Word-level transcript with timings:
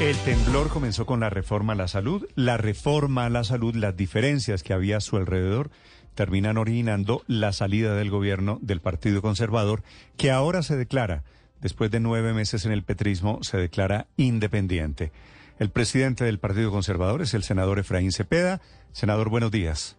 El 0.00 0.16
temblor 0.24 0.70
comenzó 0.70 1.04
con 1.04 1.20
la 1.20 1.28
reforma 1.28 1.74
a 1.74 1.76
la 1.76 1.86
salud. 1.86 2.26
La 2.34 2.56
reforma 2.56 3.26
a 3.26 3.28
la 3.28 3.44
salud, 3.44 3.74
las 3.74 3.94
diferencias 3.94 4.62
que 4.62 4.72
había 4.72 4.96
a 4.96 5.00
su 5.02 5.18
alrededor 5.18 5.70
terminan 6.14 6.56
originando 6.56 7.22
la 7.26 7.52
salida 7.52 7.94
del 7.94 8.08
gobierno 8.08 8.58
del 8.62 8.80
Partido 8.80 9.20
Conservador, 9.20 9.82
que 10.16 10.30
ahora 10.30 10.62
se 10.62 10.78
declara, 10.78 11.22
después 11.60 11.90
de 11.90 12.00
nueve 12.00 12.32
meses 12.32 12.64
en 12.64 12.72
el 12.72 12.82
petrismo, 12.82 13.42
se 13.42 13.58
declara 13.58 14.06
independiente. 14.16 15.12
El 15.58 15.68
presidente 15.68 16.24
del 16.24 16.38
Partido 16.38 16.70
Conservador 16.70 17.20
es 17.20 17.34
el 17.34 17.42
senador 17.42 17.78
Efraín 17.78 18.10
Cepeda. 18.10 18.62
Senador, 18.92 19.28
buenos 19.28 19.50
días. 19.50 19.98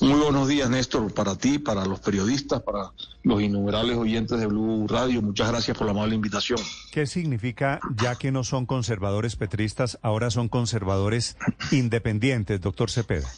Muy 0.00 0.20
buenos 0.20 0.48
días, 0.48 0.68
Néstor, 0.68 1.12
para 1.14 1.36
ti, 1.36 1.58
para 1.58 1.86
los 1.86 2.00
periodistas, 2.00 2.62
para 2.62 2.92
los 3.22 3.42
innumerables 3.42 3.96
oyentes 3.96 4.38
de 4.38 4.46
Blue 4.46 4.86
Radio. 4.88 5.22
Muchas 5.22 5.48
gracias 5.48 5.76
por 5.76 5.86
la 5.86 5.92
amable 5.92 6.14
invitación. 6.14 6.58
¿Qué 6.92 7.06
significa, 7.06 7.80
ya 7.96 8.16
que 8.16 8.30
no 8.30 8.44
son 8.44 8.66
conservadores 8.66 9.36
petristas, 9.36 9.98
ahora 10.02 10.30
son 10.30 10.48
conservadores 10.48 11.36
independientes, 11.70 12.60
doctor 12.60 12.90
Cepeda? 12.90 13.28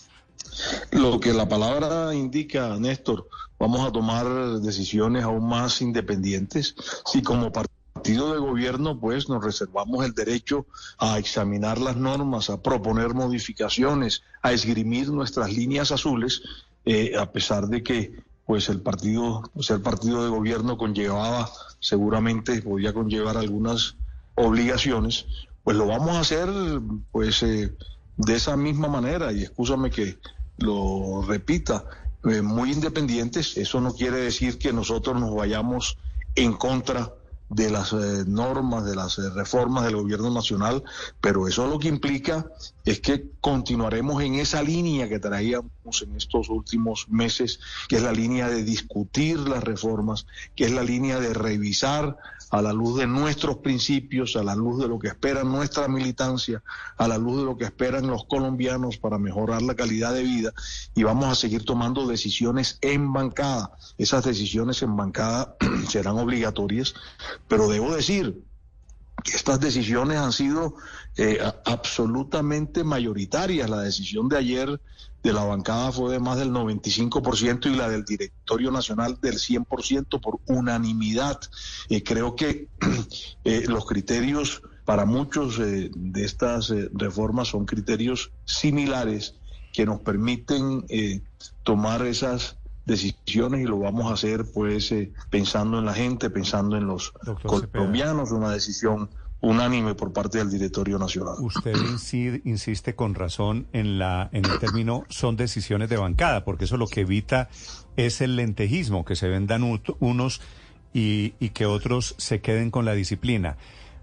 Lo 0.91 1.20
que 1.20 1.33
la 1.33 1.48
palabra 1.48 2.14
indica, 2.14 2.77
Néstor, 2.78 3.28
vamos 3.58 3.86
a 3.86 3.92
tomar 3.92 4.27
decisiones 4.61 5.22
aún 5.22 5.48
más 5.48 5.80
independientes. 5.80 6.74
Si 7.05 7.22
como 7.22 7.52
partido 7.52 7.75
de 8.14 8.38
gobierno, 8.38 8.98
pues 8.98 9.28
nos 9.28 9.44
reservamos 9.44 10.04
el 10.04 10.14
derecho 10.14 10.66
a 10.98 11.18
examinar 11.18 11.78
las 11.78 11.96
normas, 11.96 12.50
a 12.50 12.62
proponer 12.62 13.14
modificaciones, 13.14 14.22
a 14.42 14.52
esgrimir 14.52 15.10
nuestras 15.10 15.52
líneas 15.52 15.92
azules, 15.92 16.42
eh, 16.84 17.14
a 17.18 17.32
pesar 17.32 17.66
de 17.66 17.82
que 17.82 18.22
pues 18.44 18.68
el 18.68 18.80
partido, 18.80 19.42
ser 19.58 19.82
partido 19.82 20.22
de 20.22 20.30
gobierno 20.30 20.78
conllevaba, 20.78 21.50
seguramente 21.80 22.62
podía 22.62 22.92
conllevar 22.92 23.36
algunas 23.36 23.96
obligaciones, 24.36 25.27
pues 25.64 25.77
lo 25.77 25.86
vamos 25.86 26.10
a 26.10 26.20
hacer 26.20 26.48
pues 27.10 27.42
eh, 27.42 27.74
de 28.16 28.34
esa 28.34 28.56
misma 28.56 28.86
manera 28.86 29.32
y 29.32 29.42
escúchame 29.42 29.90
que 29.90 30.18
lo 30.58 31.22
repita, 31.22 31.84
eh, 32.24 32.40
muy 32.40 32.72
independientes. 32.72 33.56
Eso 33.56 33.80
no 33.80 33.92
quiere 33.92 34.18
decir 34.18 34.58
que 34.58 34.72
nosotros 34.72 35.20
nos 35.20 35.34
vayamos 35.34 35.98
en 36.36 36.52
contra 36.52 37.12
de 37.48 37.70
las 37.70 37.92
eh, 37.92 38.25
normas, 38.27 38.84
de 38.84 38.97
las 38.97 39.19
eh, 39.19 39.30
reformas 39.30 39.84
del 39.84 39.97
gobierno 39.97 40.30
nacional, 40.30 40.83
pero 41.20 41.47
eso 41.47 41.66
lo 41.66 41.78
que 41.78 41.89
implica 41.89 42.47
es 42.84 43.00
que 43.00 43.30
continuaremos 43.41 44.22
en 44.22 44.34
esa 44.36 44.62
línea 44.62 45.08
que 45.08 45.19
traíamos 45.19 46.02
en 46.02 46.17
estos 46.17 46.48
últimos 46.48 47.08
meses, 47.08 47.61
que 47.89 47.97
es 47.97 48.02
la 48.02 48.12
línea 48.12 48.48
de 48.48 48.64
discutir 48.64 49.39
las 49.39 49.62
reformas, 49.62 50.27
que 50.55 50.64
es 50.64 50.72
la 50.72 50.83
línea 50.83 51.20
de 51.20 51.34
revisar 51.34 52.17
a 52.50 52.62
la 52.62 52.72
luz 52.72 52.98
de 52.98 53.06
nuestros 53.06 53.58
principios, 53.58 54.36
a 54.36 54.44
la 54.44 54.55
luz 54.55 54.78
de 54.80 54.89
lo 54.89 54.98
que 54.98 55.08
espera 55.08 55.42
nuestra 55.42 55.89
militancia, 55.89 56.62
a 56.97 57.08
la 57.08 57.19
luz 57.19 57.39
de 57.39 57.44
lo 57.44 57.56
que 57.56 57.64
esperan 57.64 58.06
los 58.06 58.24
colombianos 58.24 58.98
para 58.98 59.19
mejorar 59.19 59.62
la 59.62 59.74
calidad 59.74 60.14
de 60.14 60.22
vida 60.22 60.52
y 60.94 61.02
vamos 61.02 61.27
a 61.27 61.34
seguir 61.34 61.64
tomando 61.64 62.06
decisiones 62.06 62.78
en 62.80 63.13
bancada. 63.13 63.73
Esas 63.98 64.24
decisiones 64.24 64.83
en 64.83 64.96
bancada 64.96 65.57
serán 65.89 66.18
obligatorias, 66.18 66.95
pero 67.48 67.69
debo 67.69 67.95
decir 67.95 68.42
que 69.23 69.36
estas 69.36 69.61
decisiones 69.61 70.19
han 70.19 70.33
sido 70.33 70.77
eh, 71.17 71.41
absolutamente 71.64 72.85
mayoritarias. 72.85 73.69
La 73.69 73.80
decisión 73.80 74.29
de 74.29 74.39
ayer 74.39 74.80
de 75.23 75.33
la 75.33 75.45
bancada 75.45 75.91
fue 75.91 76.13
de 76.13 76.20
más 76.20 76.39
del 76.39 76.51
95% 76.51 77.67
y 77.67 77.75
la 77.75 77.89
del 77.89 78.05
directorio 78.05 78.70
nacional 78.70 79.19
del 79.20 79.35
100% 79.35 80.20
por 80.20 80.39
unanimidad. 80.46 81.41
Eh, 81.89 82.02
creo 82.02 82.36
que 82.36 82.69
eh, 83.45 83.64
los 83.67 83.86
criterios 83.86 84.63
para 84.85 85.05
muchos 85.05 85.58
de 85.58 85.91
estas 86.14 86.73
reformas 86.92 87.48
son 87.48 87.67
criterios 87.67 88.30
similares 88.45 89.35
que 89.73 89.85
nos 89.85 90.01
permiten 90.01 90.86
tomar 91.64 92.07
esas 92.07 92.57
decisiones 92.86 93.61
y 93.61 93.64
lo 93.64 93.79
vamos 93.80 94.11
a 94.11 94.14
hacer 94.14 94.47
pues 94.55 94.95
pensando 95.29 95.79
en 95.79 95.85
la 95.85 95.92
gente, 95.92 96.30
pensando 96.30 96.77
en 96.77 96.86
los 96.86 97.13
colombianos, 97.73 98.30
una 98.30 98.51
decisión 98.51 99.11
unánime 99.41 99.95
por 99.95 100.13
parte 100.13 100.39
del 100.39 100.51
directorio 100.51 100.98
nacional. 100.98 101.35
Usted 101.41 101.75
insiste 102.45 102.95
con 102.95 103.14
razón 103.14 103.67
en 103.73 103.98
la 103.98 104.30
en 104.33 104.45
el 104.45 104.58
término 104.58 105.05
son 105.08 105.36
decisiones 105.36 105.89
de 105.91 105.96
bancada, 105.96 106.45
porque 106.45 106.64
eso 106.64 106.77
lo 106.77 106.86
que 106.86 107.02
evita 107.02 107.48
es 107.96 108.20
el 108.20 108.36
lentejismo, 108.36 109.05
que 109.05 109.17
se 109.17 109.29
vendan 109.29 109.63
unos 109.98 110.41
y, 110.95 111.35
y 111.39 111.51
que 111.51 111.67
otros 111.67 112.14
se 112.19 112.41
queden 112.41 112.70
con 112.70 112.85
la 112.85 112.92
disciplina. 112.92 113.57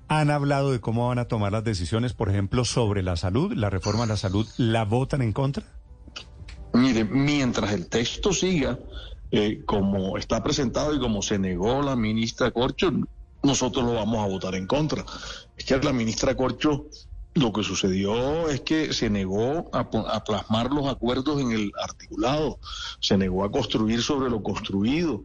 ¿Han 0.10 0.30
hablado 0.30 0.72
de 0.72 0.82
cómo 0.82 1.08
van 1.08 1.18
a 1.18 1.26
tomar 1.26 1.54
las 1.54 1.64
decisiones, 1.64 2.14
por 2.14 2.30
ejemplo, 2.30 2.66
sobre 2.66 3.02
la 3.02 3.16
salud, 3.16 3.54
la 3.54 3.70
reforma 3.70 4.04
a 4.04 4.08
la 4.08 4.18
salud? 4.18 4.46
¿La 4.58 4.84
votan 4.84 5.22
en 5.22 5.32
contra? 5.32 5.64
Mire, 6.74 7.04
mientras 7.06 7.72
el 7.74 7.88
texto 7.88 8.34
siga 8.34 8.80
eh, 9.32 9.62
como 9.66 10.18
está 10.18 10.44
presentado 10.44 10.94
y 10.94 11.00
como 11.00 11.22
se 11.22 11.40
negó 11.40 11.82
la 11.82 11.96
ministra 11.96 12.52
Corcho, 12.52 12.92
nosotros 13.42 13.86
lo 13.86 13.94
vamos 13.94 14.20
a 14.20 14.28
votar 14.28 14.56
en 14.56 14.68
contra. 14.68 15.06
Es 15.58 15.66
que 15.66 15.78
la 15.78 15.94
ministra 15.94 16.36
Corcho 16.36 16.88
lo 17.36 17.52
que 17.52 17.64
sucedió 17.64 18.50
es 18.50 18.62
que 18.62 18.94
se 18.94 19.10
negó 19.10 19.70
a, 19.74 19.90
plasmar 20.24 20.72
los 20.72 20.88
acuerdos 20.88 21.42
en 21.42 21.52
el 21.52 21.72
articulado, 21.82 22.60
se 23.00 23.18
negó 23.18 23.44
a 23.44 23.52
construir 23.52 24.04
sobre 24.04 24.30
lo 24.30 24.44
construido. 24.44 25.24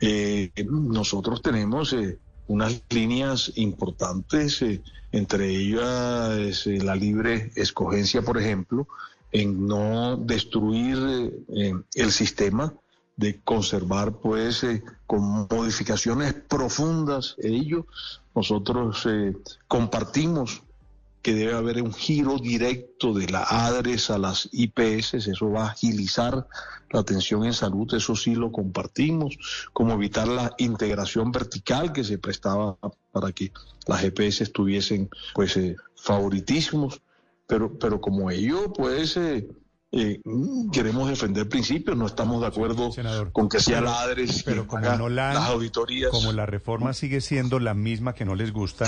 Eh, 0.00 0.52
nosotros 0.70 1.42
tenemos 1.42 1.92
eh, 1.94 2.18
unas 2.48 2.82
líneas 2.90 3.52
importantes, 3.56 4.60
eh, 4.62 4.82
entre 5.12 5.48
ellas 5.48 6.66
la 6.66 6.94
libre 6.96 7.50
escogencia, 7.54 8.22
por 8.22 8.36
ejemplo, 8.38 8.88
en 9.32 9.66
no 9.66 10.16
destruir 10.16 10.98
el 11.94 12.12
sistema 12.12 12.74
de 13.18 13.40
conservar 13.40 14.12
pues 14.12 14.62
eh, 14.62 14.82
con 15.06 15.48
modificaciones 15.50 16.34
profundas 16.34 17.34
ello. 17.42 17.86
Nosotros 18.34 19.04
eh, 19.06 19.36
compartimos 19.66 20.62
que 21.28 21.34
debe 21.34 21.52
haber 21.52 21.82
un 21.82 21.92
giro 21.92 22.38
directo 22.38 23.12
de 23.12 23.28
la 23.28 23.42
ADRES 23.42 24.08
a 24.08 24.16
las 24.16 24.48
IPS, 24.50 25.12
eso 25.12 25.50
va 25.50 25.64
a 25.64 25.70
agilizar 25.72 26.46
la 26.90 27.00
atención 27.00 27.44
en 27.44 27.52
salud, 27.52 27.92
eso 27.92 28.16
sí 28.16 28.34
lo 28.34 28.50
compartimos, 28.50 29.36
como 29.74 29.92
evitar 29.92 30.26
la 30.26 30.54
integración 30.56 31.30
vertical 31.30 31.92
que 31.92 32.02
se 32.02 32.16
prestaba 32.16 32.78
para 33.12 33.32
que 33.32 33.52
las 33.86 34.02
EPS 34.04 34.54
tuviesen 34.54 35.10
pues 35.34 35.58
eh, 35.58 35.76
favoritismos, 35.96 37.02
pero, 37.46 37.78
pero 37.78 38.00
como 38.00 38.30
ello 38.30 38.72
pues 38.72 39.18
eh, 39.18 39.46
eh, 39.92 40.22
queremos 40.72 41.10
defender 41.10 41.46
principios, 41.46 41.94
no 41.94 42.06
estamos 42.06 42.40
de 42.40 42.46
acuerdo 42.46 42.88
con 43.32 43.50
que 43.50 43.60
sea 43.60 43.82
la 43.82 44.00
ADRES 44.00 44.44
pero 44.44 44.66
como 44.66 44.88
no 44.96 45.10
la, 45.10 45.34
las 45.34 45.50
auditorías. 45.50 46.10
Como 46.10 46.32
la 46.32 46.46
reforma 46.46 46.94
sigue 46.94 47.20
siendo 47.20 47.60
la 47.60 47.74
misma 47.74 48.14
que 48.14 48.24
no 48.24 48.34
les 48.34 48.50
gusta 48.50 48.86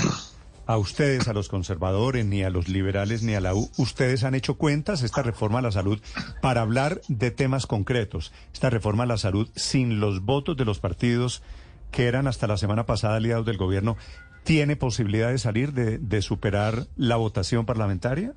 a 0.65 0.77
ustedes, 0.77 1.27
a 1.27 1.33
los 1.33 1.49
conservadores, 1.49 2.25
ni 2.25 2.43
a 2.43 2.49
los 2.49 2.67
liberales, 2.69 3.23
ni 3.23 3.33
a 3.33 3.41
la 3.41 3.53
U, 3.53 3.69
ustedes 3.77 4.23
han 4.23 4.35
hecho 4.35 4.55
cuentas 4.55 5.03
esta 5.03 5.21
reforma 5.21 5.59
a 5.59 5.63
la 5.63 5.71
salud 5.71 5.99
para 6.41 6.61
hablar 6.61 7.01
de 7.07 7.31
temas 7.31 7.67
concretos. 7.67 8.31
Esta 8.53 8.69
reforma 8.69 9.03
a 9.03 9.07
la 9.07 9.17
salud 9.17 9.49
sin 9.55 9.99
los 9.99 10.21
votos 10.21 10.55
de 10.57 10.65
los 10.65 10.79
partidos 10.79 11.41
que 11.91 12.07
eran 12.07 12.27
hasta 12.27 12.47
la 12.47 12.57
semana 12.57 12.85
pasada 12.85 13.17
aliados 13.17 13.45
del 13.45 13.57
gobierno, 13.57 13.97
¿tiene 14.43 14.75
posibilidad 14.75 15.29
de 15.29 15.37
salir, 15.37 15.73
de, 15.73 15.97
de 15.97 16.21
superar 16.21 16.87
la 16.95 17.17
votación 17.17 17.65
parlamentaria? 17.65 18.33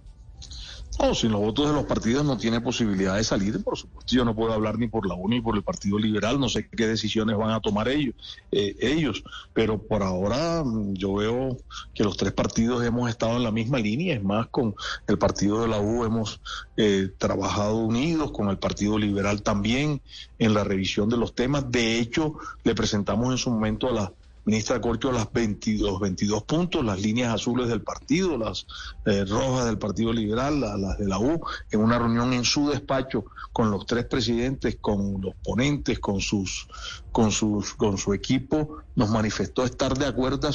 No, 1.00 1.14
sin 1.14 1.32
los 1.32 1.40
votos 1.40 1.66
de 1.68 1.74
los 1.74 1.84
partidos 1.84 2.24
no 2.24 2.38
tiene 2.38 2.60
posibilidad 2.60 3.16
de 3.16 3.24
salir, 3.24 3.62
por 3.64 3.76
supuesto. 3.76 4.14
Yo 4.14 4.24
no 4.24 4.34
puedo 4.34 4.52
hablar 4.52 4.78
ni 4.78 4.86
por 4.86 5.06
la 5.06 5.14
UNI 5.14 5.36
ni 5.36 5.42
por 5.42 5.56
el 5.56 5.64
Partido 5.64 5.98
Liberal, 5.98 6.38
no 6.38 6.48
sé 6.48 6.68
qué 6.68 6.86
decisiones 6.86 7.36
van 7.36 7.50
a 7.50 7.60
tomar 7.60 7.88
ellos, 7.88 8.14
eh, 8.52 8.76
ellos. 8.78 9.24
Pero 9.52 9.82
por 9.82 10.02
ahora 10.02 10.62
mm, 10.64 10.94
yo 10.94 11.14
veo 11.14 11.58
que 11.92 12.04
los 12.04 12.16
tres 12.16 12.32
partidos 12.32 12.84
hemos 12.84 13.10
estado 13.10 13.36
en 13.36 13.42
la 13.42 13.50
misma 13.50 13.78
línea, 13.78 14.14
es 14.14 14.22
más, 14.22 14.46
con 14.48 14.74
el 15.08 15.18
Partido 15.18 15.62
de 15.62 15.68
la 15.68 15.80
U 15.80 16.04
hemos 16.04 16.40
eh, 16.76 17.10
trabajado 17.18 17.76
unidos, 17.78 18.30
con 18.30 18.48
el 18.48 18.58
Partido 18.58 18.96
Liberal 18.96 19.42
también, 19.42 20.00
en 20.38 20.54
la 20.54 20.62
revisión 20.62 21.08
de 21.08 21.16
los 21.16 21.34
temas. 21.34 21.70
De 21.70 21.98
hecho, 21.98 22.34
le 22.62 22.74
presentamos 22.74 23.32
en 23.32 23.38
su 23.38 23.50
momento 23.50 23.88
a 23.88 23.92
la 23.92 24.12
ministra 24.44 24.80
Corcho 24.80 25.10
las 25.10 25.32
22, 25.32 26.00
22 26.00 26.42
puntos, 26.44 26.84
las 26.84 27.00
líneas 27.00 27.34
azules 27.34 27.68
del 27.68 27.82
partido, 27.82 28.36
las 28.36 28.66
eh, 29.06 29.24
rojas 29.24 29.66
del 29.66 29.78
Partido 29.78 30.12
Liberal, 30.12 30.60
las 30.60 30.98
de 30.98 31.08
la 31.08 31.18
U, 31.18 31.40
en 31.70 31.80
una 31.80 31.98
reunión 31.98 32.32
en 32.32 32.44
su 32.44 32.68
despacho 32.68 33.24
con 33.52 33.70
los 33.70 33.86
tres 33.86 34.04
presidentes, 34.06 34.76
con 34.80 35.20
los 35.20 35.34
ponentes, 35.36 35.98
con 36.00 36.20
sus, 36.20 36.66
con 37.12 37.30
sus, 37.30 37.74
con 37.74 37.96
su 37.96 38.12
equipo, 38.12 38.78
nos 38.96 39.10
manifestó 39.10 39.64
estar 39.64 39.96
de 39.96 40.06
acuerdo, 40.06 40.50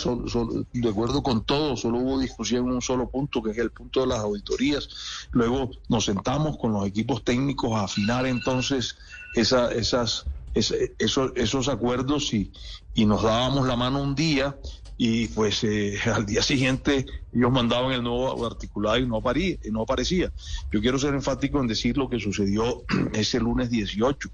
de 0.73 0.89
acuerdo 0.89 1.23
con 1.23 1.43
todo, 1.43 1.77
solo 1.77 1.99
hubo 1.99 2.19
discusión 2.19 2.67
en 2.67 2.73
un 2.73 2.81
solo 2.81 3.09
punto, 3.09 3.41
que 3.41 3.51
es 3.51 3.57
el 3.57 3.71
punto 3.71 4.01
de 4.01 4.07
las 4.07 4.19
auditorías. 4.19 4.89
Luego 5.31 5.71
nos 5.87 6.05
sentamos 6.05 6.57
con 6.57 6.73
los 6.73 6.85
equipos 6.85 7.23
técnicos 7.23 7.71
a 7.71 7.85
afinar 7.85 8.25
entonces 8.25 8.97
esa, 9.35 9.71
esas 9.71 10.25
esos, 10.53 11.31
esos 11.35 11.67
acuerdos 11.67 12.33
y, 12.33 12.51
y 12.93 13.05
nos 13.05 13.23
dábamos 13.23 13.67
la 13.67 13.75
mano 13.75 14.01
un 14.01 14.15
día 14.15 14.57
y 15.01 15.29
pues 15.29 15.63
eh, 15.63 15.97
al 16.13 16.25
día 16.25 16.43
siguiente 16.43 17.05
ellos 17.33 17.51
mandaban 17.51 17.93
el 17.93 18.03
nuevo 18.03 18.45
articulado 18.45 18.97
y 18.97 19.07
no, 19.07 19.17
aparía, 19.17 19.57
no 19.71 19.83
aparecía. 19.83 20.31
Yo 20.71 20.81
quiero 20.81 20.99
ser 20.99 21.15
enfático 21.15 21.59
en 21.59 21.67
decir 21.67 21.97
lo 21.97 22.09
que 22.09 22.19
sucedió 22.19 22.83
ese 23.13 23.39
lunes 23.39 23.71
18. 23.71 24.29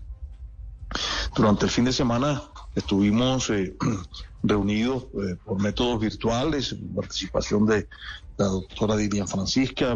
Durante 1.36 1.66
el 1.66 1.72
fin 1.72 1.86
de 1.86 1.94
semana 1.94 2.42
estuvimos 2.76 3.50
eh, 3.52 3.76
reunidos 4.44 5.04
eh, 5.04 5.36
por 5.46 5.62
métodos 5.62 6.00
virtuales, 6.02 6.76
participación 6.96 7.66
de 7.68 7.88
la 8.38 8.46
doctora 8.46 8.98
Dilian 8.98 9.28
Francisca, 9.28 9.96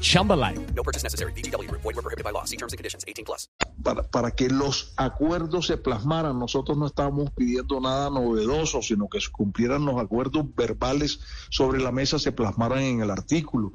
Chumba 0.00 0.34
life. 0.34 0.58
No 0.74 0.82
purchase 0.82 1.02
necessary. 1.02 1.32
BGW. 1.32 1.70
Void 1.70 1.84
were 1.84 2.02
prohibited 2.02 2.24
by 2.24 2.32
law. 2.32 2.44
See 2.44 2.56
terms 2.56 2.72
and 2.72 2.78
conditions. 2.78 3.04
18 3.06 3.24
plus. 3.24 3.48
Para, 3.82 4.02
para 4.02 4.30
que 4.30 4.48
los 4.48 4.92
acuerdos 4.96 5.66
se 5.66 5.76
plasmaran, 5.76 6.38
nosotros 6.38 6.76
no 6.76 6.86
estábamos 6.86 7.30
pidiendo 7.30 7.80
nada 7.80 8.10
novedoso, 8.10 8.82
sino 8.82 9.08
que 9.08 9.20
se 9.20 9.30
cumplieran 9.30 9.84
los 9.84 10.00
acuerdos 10.00 10.44
verbales 10.54 11.20
sobre 11.50 11.80
la 11.80 11.92
mesa, 11.92 12.18
se 12.18 12.32
plasmaran 12.32 12.80
en 12.80 13.00
el 13.00 13.10
artículo. 13.10 13.72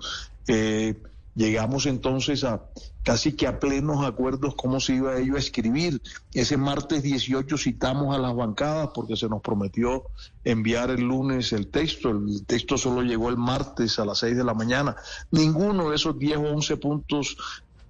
Eh, 0.47 1.01
Llegamos 1.33 1.86
entonces 1.86 2.44
a 2.44 2.62
casi 3.04 3.33
que 3.33 3.48
a 3.48 3.60
plenos 3.60 4.06
acuerdos 4.06 4.56
cómo 4.56 4.80
se 4.80 4.95
iba 4.95 5.18
ello 5.18 5.36
a 5.36 5.39
escribir. 5.39 6.01
Ese 6.33 6.57
martes 6.57 7.04
18 7.04 7.57
citamos 7.57 8.13
a 8.13 8.19
las 8.19 8.36
bancadas 8.36 8.89
porque 8.94 9.16
se 9.16 9.30
nos 9.30 9.42
prometió 9.42 10.04
enviar 10.44 10.89
el 10.89 11.01
lunes 11.01 11.54
el 11.54 11.68
texto. 11.68 12.10
El 12.10 12.45
texto 12.45 12.78
solo 12.78 13.01
llegó 13.01 13.30
el 13.30 13.38
martes 13.38 13.98
a 14.00 14.06
las 14.06 14.19
6 14.19 14.38
de 14.38 14.44
la 14.44 14.54
mañana. 14.54 14.95
Ninguno 15.31 15.89
de 15.89 15.95
esos 15.95 16.19
10 16.19 16.38
o 16.38 16.42
11 16.54 16.78
puntos 16.78 17.38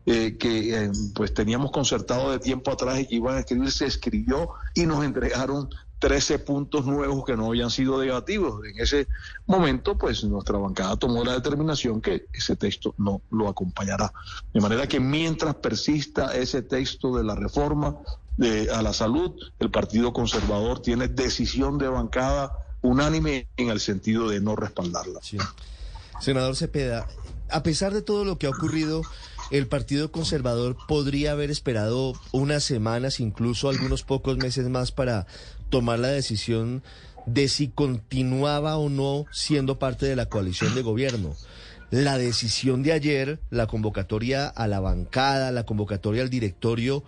eh, 0.05 0.37
que 0.37 0.85
eh, 0.85 0.91
pues 1.13 1.33
teníamos 1.33 1.71
concertado 1.71 2.31
de 2.31 2.39
tiempo 2.39 2.71
atrás 2.71 2.99
y 2.99 3.05
que 3.05 3.15
iban 3.15 3.37
a 3.37 3.39
escribir 3.39 3.71
se 3.71 3.85
escribió 3.85 4.49
y 4.73 4.85
nos 4.85 5.03
entregaron 5.03 5.69
13 6.01 6.39
puntos 6.39 6.87
nuevos 6.87 7.23
que 7.23 7.37
no 7.37 7.45
habían 7.45 7.69
sido 7.69 7.99
debatidos. 7.99 8.65
En 8.65 8.79
ese 8.79 9.07
momento, 9.45 9.99
pues 9.99 10.23
nuestra 10.23 10.57
bancada 10.57 10.97
tomó 10.97 11.23
la 11.23 11.33
determinación 11.33 12.01
que 12.01 12.25
ese 12.33 12.55
texto 12.55 12.95
no 12.97 13.21
lo 13.29 13.47
acompañará. 13.47 14.11
De 14.51 14.59
manera 14.59 14.87
que 14.87 14.99
mientras 14.99 15.53
persista 15.55 16.35
ese 16.35 16.63
texto 16.63 17.15
de 17.15 17.23
la 17.23 17.35
reforma 17.35 17.97
de, 18.35 18.71
a 18.71 18.81
la 18.81 18.93
salud, 18.93 19.31
el 19.59 19.69
Partido 19.69 20.11
Conservador 20.11 20.81
tiene 20.81 21.07
decisión 21.07 21.77
de 21.77 21.87
bancada 21.87 22.51
unánime 22.81 23.47
en 23.57 23.69
el 23.69 23.79
sentido 23.79 24.27
de 24.27 24.41
no 24.41 24.55
respaldarla. 24.55 25.19
Senador 26.19 26.55
Cepeda, 26.55 27.07
a 27.51 27.61
pesar 27.61 27.93
de 27.93 28.01
todo 28.01 28.25
lo 28.25 28.39
que 28.39 28.47
ha 28.47 28.49
ocurrido, 28.49 29.03
el 29.51 29.67
Partido 29.67 30.11
Conservador 30.11 30.77
podría 30.87 31.33
haber 31.33 31.51
esperado 31.51 32.13
unas 32.31 32.63
semanas, 32.63 33.19
incluso 33.19 33.69
algunos 33.69 34.01
pocos 34.01 34.37
meses 34.37 34.67
más 34.67 34.91
para 34.91 35.27
tomar 35.71 35.97
la 35.97 36.09
decisión 36.09 36.83
de 37.25 37.47
si 37.47 37.69
continuaba 37.69 38.77
o 38.77 38.89
no 38.89 39.25
siendo 39.31 39.79
parte 39.79 40.05
de 40.05 40.15
la 40.15 40.27
coalición 40.27 40.75
de 40.75 40.83
gobierno. 40.83 41.35
La 41.89 42.17
decisión 42.17 42.83
de 42.83 42.93
ayer, 42.93 43.39
la 43.49 43.67
convocatoria 43.67 44.47
a 44.47 44.67
la 44.67 44.79
bancada, 44.79 45.51
la 45.51 45.65
convocatoria 45.65 46.21
al 46.21 46.29
directorio, 46.29 47.03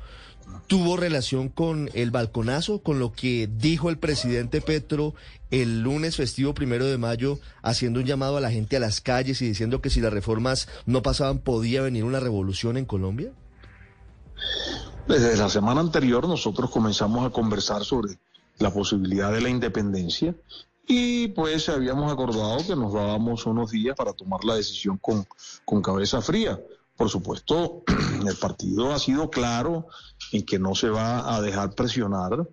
tuvo 0.68 0.98
relación 0.98 1.50
con 1.50 1.90
el 1.94 2.12
balconazo, 2.12 2.80
con 2.80 3.00
lo 3.00 3.14
que 3.14 3.48
dijo 3.48 3.90
el 3.90 3.98
presidente 3.98 4.62
Petro 4.62 5.14
el 5.52 5.82
lunes 5.82 6.16
festivo 6.16 6.54
primero 6.54 6.86
de 6.86 6.98
mayo, 6.98 7.40
haciendo 7.62 8.00
un 8.00 8.06
llamado 8.06 8.38
a 8.38 8.42
la 8.42 8.52
gente 8.52 8.76
a 8.76 8.80
las 8.80 9.02
calles 9.02 9.42
y 9.42 9.48
diciendo 9.48 9.82
que 9.82 9.90
si 9.90 10.02
las 10.02 10.12
reformas 10.12 10.68
no 10.86 11.04
pasaban 11.04 11.40
podía 11.40 11.82
venir 11.82 12.04
una 12.04 12.20
revolución 12.20 12.76
en 12.76 12.86
Colombia? 12.86 13.32
Desde 15.08 15.38
la 15.38 15.50
semana 15.50 15.80
anterior 15.82 16.28
nosotros 16.28 16.72
comenzamos 16.72 17.26
a 17.26 17.30
conversar 17.30 17.84
sobre 17.84 18.18
la 18.60 18.72
posibilidad 18.72 19.32
de 19.32 19.42
la 19.42 19.50
independencia 19.50 20.36
y 20.86 21.30
pues 21.30 21.70
habíamos 21.70 22.12
acordado 22.12 22.58
que 22.66 22.76
nos 22.76 22.94
dábamos 22.94 23.46
unos 23.46 23.72
días 23.72 23.96
para 23.96 24.14
tomar 24.14 24.44
la 24.44 24.56
decisión 24.56 24.98
con, 24.98 25.26
con 25.66 25.82
cabeza 25.82 26.22
fría. 26.22 26.60
Por 26.96 27.10
supuesto, 27.10 27.84
el 28.28 28.36
partido 28.36 28.92
ha 28.92 29.00
sido 29.00 29.30
claro 29.30 29.88
en 30.32 30.46
que 30.46 30.60
no 30.60 30.76
se 30.76 30.90
va 30.90 31.36
a 31.36 31.42
dejar 31.42 31.74
presionar 31.74 32.48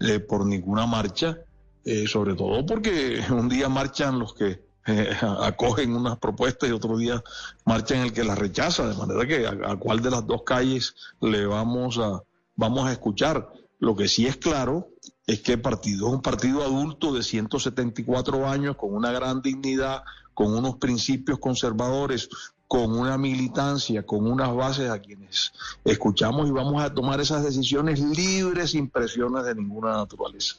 eh, 0.00 0.18
por 0.18 0.46
ninguna 0.46 0.86
marcha, 0.86 1.38
eh, 1.84 2.06
sobre 2.08 2.34
todo 2.34 2.64
porque 2.64 3.22
un 3.30 3.48
día 3.48 3.68
marchan 3.68 4.18
los 4.18 4.34
que 4.34 4.64
eh, 4.86 5.16
acogen 5.40 5.94
unas 5.94 6.18
propuestas 6.18 6.68
y 6.68 6.72
otro 6.72 6.96
día 6.96 7.22
marchan 7.66 8.00
el 8.00 8.12
que 8.12 8.24
las 8.24 8.38
rechaza, 8.38 8.88
de 8.88 8.94
manera 8.96 9.26
que 9.26 9.46
a, 9.46 9.72
a, 9.72 9.76
cuál 9.76 10.00
de 10.00 10.10
las 10.10 10.26
dos 10.26 10.42
calles 10.42 10.94
le 11.20 11.44
vamos 11.46 11.98
a, 11.98 12.22
vamos 12.56 12.88
a 12.88 12.92
escuchar. 12.92 13.52
Lo 13.78 13.94
que 13.94 14.08
sí 14.08 14.26
es 14.26 14.36
claro 14.38 14.88
es 15.26 15.40
que 15.40 15.54
el 15.54 15.60
partido 15.60 16.08
es 16.08 16.14
un 16.14 16.22
partido 16.22 16.62
adulto 16.62 17.14
de 17.14 17.22
174 17.22 18.48
años, 18.48 18.76
con 18.76 18.94
una 18.94 19.10
gran 19.10 19.40
dignidad, 19.40 20.02
con 20.34 20.54
unos 20.54 20.76
principios 20.76 21.38
conservadores, 21.38 22.28
con 22.66 22.98
una 22.98 23.16
militancia, 23.16 24.04
con 24.04 24.26
unas 24.26 24.54
bases 24.54 24.90
a 24.90 24.98
quienes 24.98 25.52
escuchamos 25.84 26.48
y 26.48 26.50
vamos 26.50 26.82
a 26.82 26.92
tomar 26.92 27.20
esas 27.20 27.44
decisiones 27.44 28.00
libres, 28.00 28.72
sin 28.72 28.88
presiones 28.90 29.44
de 29.44 29.54
ninguna 29.54 29.92
naturaleza. 29.96 30.56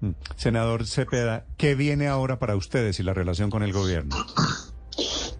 Mm. 0.00 0.10
Senador 0.36 0.86
Cepeda, 0.86 1.46
¿qué 1.56 1.74
viene 1.74 2.08
ahora 2.08 2.38
para 2.38 2.56
ustedes 2.56 3.00
y 3.00 3.02
la 3.02 3.14
relación 3.14 3.50
con 3.50 3.62
el 3.62 3.72
gobierno? 3.72 4.16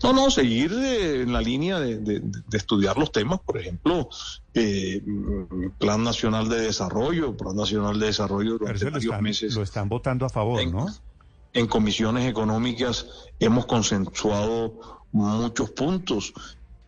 No, 0.02 0.12
no, 0.12 0.30
seguir 0.30 0.72
eh, 0.72 1.22
en 1.22 1.32
la 1.32 1.40
línea 1.40 1.80
de, 1.80 2.22
estudiar 2.52 2.98
los 2.98 3.12
temas, 3.12 3.40
por 3.40 3.58
ejemplo, 3.58 4.08
eh, 4.54 5.02
Plan 5.78 6.02
Nacional 6.02 6.48
de 6.48 6.60
Desarrollo, 6.60 7.36
Plan 7.36 7.56
Nacional 7.56 7.98
de 7.98 8.06
Desarrollo 8.06 8.58
durante 8.58 8.84
varios 8.84 9.04
están, 9.04 9.22
meses. 9.22 9.54
Lo 9.54 9.62
están 9.62 9.88
votando 9.88 10.26
a 10.26 10.28
favor, 10.28 10.64
¿no? 10.66 10.86
En 11.52 11.66
comisiones 11.66 12.28
económicas 12.28 13.06
hemos 13.40 13.66
consensuado 13.66 15.04
muchos 15.12 15.70
puntos, 15.70 16.34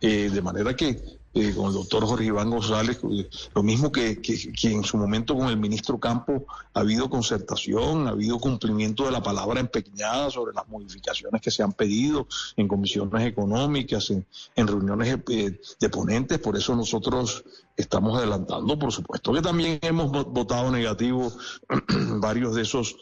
eh, 0.01 0.29
de 0.29 0.41
manera 0.41 0.75
que 0.75 1.18
eh, 1.31 1.53
con 1.55 1.67
el 1.67 1.73
doctor 1.73 2.05
Jorge 2.05 2.25
Iván 2.25 2.49
González, 2.49 2.99
eh, 3.03 3.29
lo 3.53 3.61
mismo 3.61 3.91
que, 3.91 4.19
en 4.63 4.83
su 4.83 4.97
momento 4.97 5.35
con 5.35 5.47
el 5.47 5.57
ministro 5.57 5.99
Campo 5.99 6.47
ha 6.73 6.79
habido 6.79 7.07
concertación, 7.07 8.07
ha 8.07 8.11
habido 8.11 8.39
cumplimiento 8.39 9.05
de 9.05 9.11
la 9.11 9.21
palabra 9.21 9.59
empeñada 9.59 10.31
sobre 10.31 10.55
las 10.55 10.67
modificaciones 10.67 11.39
que 11.39 11.51
se 11.51 11.61
han 11.61 11.73
pedido 11.73 12.27
en 12.57 12.67
comisiones 12.67 13.27
económicas, 13.27 14.09
en, 14.09 14.25
reuniones 14.67 15.23
de, 15.25 15.61
de, 15.79 15.89
ponentes, 15.89 16.39
por 16.39 16.57
eso 16.57 16.75
nosotros 16.75 17.43
estamos 17.77 18.17
adelantando, 18.17 18.79
por 18.79 18.91
supuesto 18.91 19.31
que 19.31 19.41
también 19.43 19.77
hemos 19.83 20.11
votado 20.11 20.71
negativo 20.71 21.31
varios 22.19 22.55
de 22.55 22.63
esos 22.63 22.95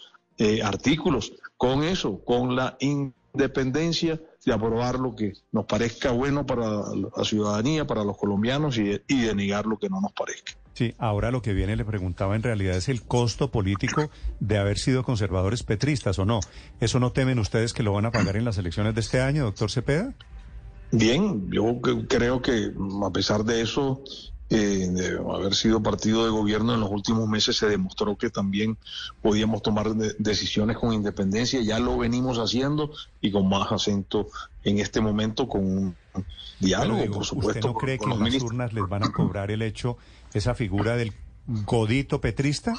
artículos, 0.64 1.32
con 1.56 1.84
eso, 1.84 2.20
con 2.24 2.56
la 2.56 2.78
independencia 2.80 4.20
de 4.48 4.54
aprobar 4.54 4.98
lo 4.98 5.14
que 5.14 5.34
nos 5.52 5.66
parezca 5.66 6.12
bueno 6.12 6.46
para 6.46 6.66
la 6.66 7.26
ciudadanía, 7.26 7.86
para 7.86 8.06
los 8.06 8.18
colombianos 8.18 8.78
y 8.78 8.84
de, 8.84 9.04
y 9.06 9.24
de 9.24 9.36
negar 9.36 9.66
lo 9.66 9.78
que 9.78 9.90
no 9.90 10.00
nos 10.00 10.14
parezca. 10.14 10.54
Sí, 10.74 10.96
ahora 10.98 11.32
lo 11.32 11.42
que 11.42 11.52
viene 11.52 11.76
le 11.76 11.84
preguntaba 11.84 12.34
en 12.34 12.44
realidad 12.44 12.78
es 12.78 12.88
el 12.88 13.02
costo 13.02 13.52
político 13.52 14.10
de 14.40 14.58
haber 14.58 14.78
sido 14.78 15.04
conservadores 15.04 15.64
petristas 15.64 16.18
o 16.18 16.24
no. 16.24 16.40
¿Eso 16.80 16.98
no 17.02 17.12
temen 17.12 17.40
ustedes 17.40 17.74
que 17.74 17.84
lo 17.84 17.92
van 17.92 18.06
a 18.06 18.12
pagar 18.12 18.38
en 18.38 18.46
las 18.46 18.58
elecciones 18.58 18.96
de 18.96 19.02
este 19.02 19.20
año, 19.20 19.44
doctor 19.44 19.70
Cepeda? 19.70 20.14
Bien, 20.94 21.52
yo 21.52 21.82
creo 22.08 22.42
que 22.42 22.72
a 23.04 23.12
pesar 23.12 23.44
de 23.44 23.62
eso, 23.62 24.02
eh, 24.50 24.88
de 24.90 25.18
haber 25.18 25.54
sido 25.56 25.84
partido 25.84 26.24
de 26.24 26.30
gobierno 26.30 26.74
en 26.74 26.80
los 26.80 26.90
últimos 26.90 27.28
meses 27.28 27.58
se 27.58 27.68
demostró 27.68 28.16
que 28.16 28.30
también 28.30 28.78
podíamos 29.22 29.62
tomar 29.62 29.94
decisiones 29.96 30.78
con 30.78 30.94
independencia. 30.94 31.62
Ya 31.62 31.80
lo 31.80 31.98
venimos 31.98 32.38
haciendo 32.38 32.92
y 33.20 33.32
con 33.32 33.50
más 33.50 33.72
acento 33.72 34.30
en 34.64 34.80
este 34.80 35.02
momento 35.02 35.48
con 35.48 35.66
un 35.66 35.96
diálogo, 36.60 37.06
por 37.12 37.26
supuesto. 37.26 37.60
¿Usted 37.60 37.62
no 37.62 37.74
cree 37.74 37.98
que 37.98 38.06
en 38.06 38.20
las 38.20 38.42
urnas 38.42 38.74
les 38.74 38.88
van 38.88 39.04
a 39.04 39.12
cobrar 39.12 39.52
el 39.52 39.62
hecho, 39.62 39.98
esa 40.34 40.56
figura 40.56 40.96
del 40.96 41.14
godito 41.46 42.22
petrista? 42.22 42.76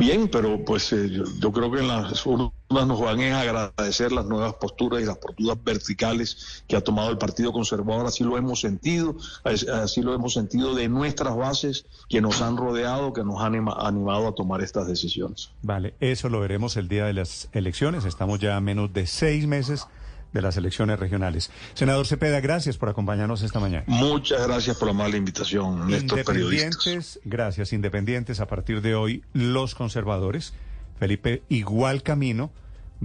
Bien, 0.00 0.28
pero 0.28 0.64
pues 0.64 0.94
eh, 0.94 1.10
yo, 1.10 1.52
creo 1.52 1.70
que 1.70 1.80
en 1.80 1.88
las 1.88 2.24
urnas 2.24 2.52
nos 2.70 2.98
van 2.98 3.20
a 3.20 3.40
agradecer 3.42 4.12
las 4.12 4.24
nuevas 4.24 4.54
posturas 4.54 5.02
y 5.02 5.04
las 5.04 5.18
posturas 5.18 5.62
verticales 5.62 6.64
que 6.66 6.74
ha 6.74 6.80
tomado 6.80 7.10
el 7.10 7.18
Partido 7.18 7.52
Conservador. 7.52 8.06
Así 8.06 8.24
lo 8.24 8.38
hemos 8.38 8.62
sentido, 8.62 9.14
así 9.44 10.00
lo 10.00 10.14
hemos 10.14 10.32
sentido 10.32 10.74
de 10.74 10.88
nuestras 10.88 11.36
bases 11.36 11.84
que 12.08 12.22
nos 12.22 12.40
han 12.40 12.56
rodeado, 12.56 13.12
que 13.12 13.24
nos 13.24 13.42
han 13.42 13.56
animado 13.56 14.28
a 14.28 14.34
tomar 14.34 14.62
estas 14.62 14.88
decisiones. 14.88 15.50
Vale, 15.60 15.92
eso 16.00 16.30
lo 16.30 16.40
veremos 16.40 16.78
el 16.78 16.88
día 16.88 17.04
de 17.04 17.12
las 17.12 17.50
elecciones. 17.52 18.06
Estamos 18.06 18.40
ya 18.40 18.56
a 18.56 18.60
menos 18.62 18.94
de 18.94 19.06
seis 19.06 19.46
meses 19.46 19.86
de 20.32 20.42
las 20.42 20.56
elecciones 20.56 20.98
regionales. 20.98 21.50
Senador 21.74 22.06
Cepeda, 22.06 22.40
gracias 22.40 22.76
por 22.76 22.88
acompañarnos 22.88 23.42
esta 23.42 23.60
mañana. 23.60 23.84
Muchas 23.86 24.46
gracias 24.46 24.76
por 24.76 24.88
la 24.88 24.94
mala 24.94 25.16
invitación, 25.16 25.88
Néstor 25.88 26.18
Independientes, 26.18 27.20
gracias, 27.24 27.72
independientes. 27.72 28.40
A 28.40 28.46
partir 28.46 28.80
de 28.80 28.94
hoy, 28.94 29.24
los 29.32 29.74
conservadores, 29.74 30.52
Felipe, 30.98 31.42
igual 31.48 32.02
camino, 32.02 32.50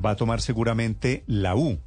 va 0.03 0.11
a 0.11 0.15
tomar 0.15 0.41
seguramente 0.41 1.23
la 1.27 1.55
U, 1.55 1.79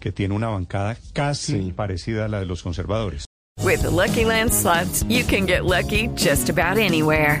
que 0.00 0.12
tiene 0.12 0.34
una 0.34 0.48
bancada 0.48 0.96
casi 1.12 1.72
parecida 1.72 2.26
a 2.26 2.28
la 2.28 2.40
de 2.40 2.46
los 2.46 2.62
conservadores. 2.62 3.24
With 3.62 3.84
Lucky 3.84 4.24
Land 4.24 4.52
slots, 4.52 5.04
you 5.08 5.24
can 5.24 5.46
get 5.46 5.64
lucky 5.64 6.08
just 6.14 6.50
about 6.50 6.78
anywhere. 6.78 7.40